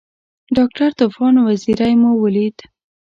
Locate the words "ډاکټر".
0.55-0.89